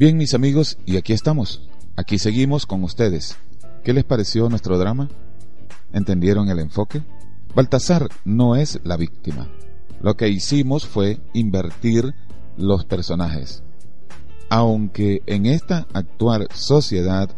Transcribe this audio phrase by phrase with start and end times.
[0.00, 1.60] Bien, mis amigos, y aquí estamos.
[1.94, 3.36] Aquí seguimos con ustedes.
[3.84, 5.10] ¿Qué les pareció nuestro drama?
[5.92, 7.02] ¿Entendieron el enfoque?
[7.54, 9.50] Baltasar no es la víctima.
[10.00, 12.14] Lo que hicimos fue invertir
[12.56, 13.62] los personajes.
[14.48, 17.28] Aunque en esta actual sociedad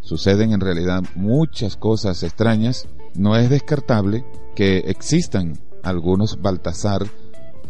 [0.00, 2.86] suceden en realidad muchas cosas extrañas,
[3.16, 4.24] no es descartable
[4.54, 7.08] que existan algunos Baltasar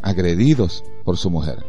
[0.03, 1.65] agredidos por su mujer.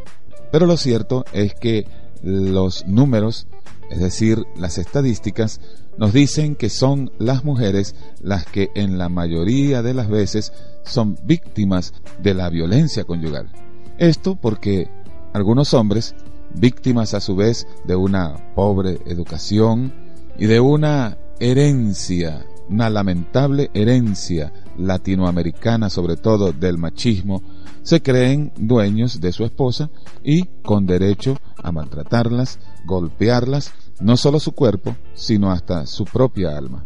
[0.52, 1.86] Pero lo cierto es que
[2.22, 3.46] los números,
[3.90, 5.60] es decir, las estadísticas,
[5.98, 10.52] nos dicen que son las mujeres las que en la mayoría de las veces
[10.84, 13.50] son víctimas de la violencia conyugal.
[13.98, 14.90] Esto porque
[15.32, 16.14] algunos hombres,
[16.54, 19.92] víctimas a su vez de una pobre educación
[20.38, 27.42] y de una herencia, una lamentable herencia latinoamericana sobre todo del machismo,
[27.82, 29.90] se creen dueños de su esposa
[30.22, 36.84] y con derecho a maltratarlas, golpearlas, no solo su cuerpo, sino hasta su propia alma.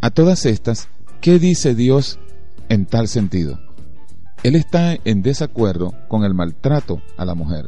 [0.00, 0.88] A todas estas,
[1.20, 2.18] ¿qué dice Dios
[2.68, 3.60] en tal sentido?
[4.42, 7.66] Él está en desacuerdo con el maltrato a la mujer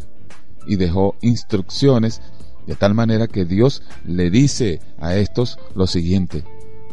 [0.67, 2.23] y dejó instrucciones
[2.67, 6.45] de tal manera que Dios le dice a estos lo siguiente,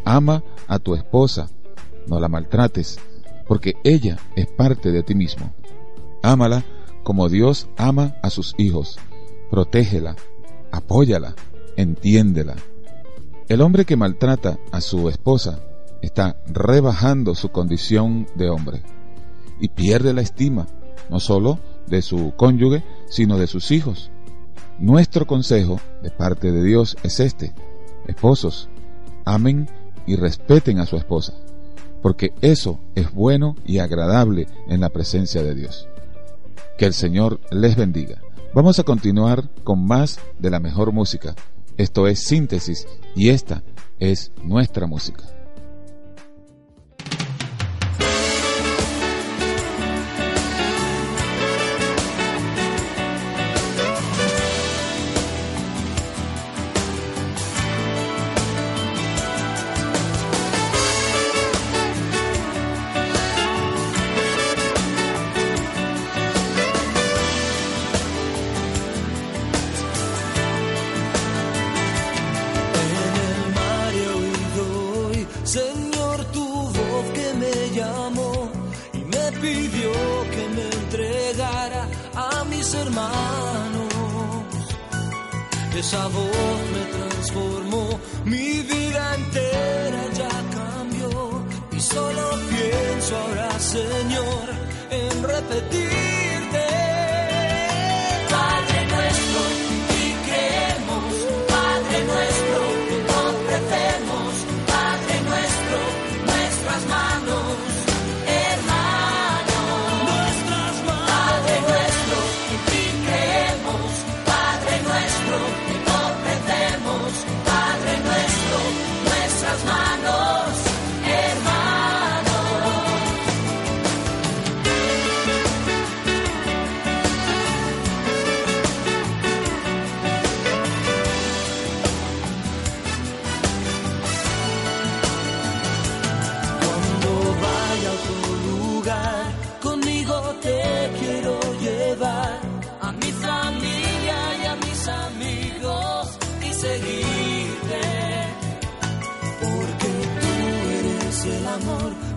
[0.05, 1.49] ama a tu esposa,
[2.07, 2.97] no la maltrates,
[3.47, 5.53] porque ella es parte de ti mismo.
[6.23, 6.63] Ámala
[7.03, 8.97] como Dios ama a sus hijos.
[9.49, 10.15] Protégela,
[10.71, 11.35] apóyala,
[11.75, 12.55] entiéndela.
[13.47, 15.59] El hombre que maltrata a su esposa
[16.01, 18.83] está rebajando su condición de hombre
[19.59, 20.67] y pierde la estima,
[21.09, 24.11] no solo de su cónyuge, sino de sus hijos.
[24.79, 27.53] Nuestro consejo de parte de Dios es este.
[28.07, 28.69] Esposos,
[29.25, 29.69] amen
[30.05, 31.33] y respeten a su esposa
[32.01, 35.87] porque eso es bueno y agradable en la presencia de Dios.
[36.77, 38.21] Que el Señor les bendiga.
[38.53, 41.35] Vamos a continuar con más de la mejor música.
[41.77, 43.61] Esto es síntesis y esta
[43.99, 45.36] es nuestra música.
[85.77, 90.27] Esa voz me transformó, mi vida entera ya
[90.57, 91.45] cambió.
[91.71, 94.45] Y solo pienso ahora, Señor,
[94.89, 96.36] en repetirte.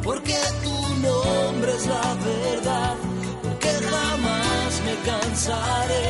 [0.03, 2.97] Porque tu nombre es la verdad,
[3.43, 6.10] porque jamás me cansaré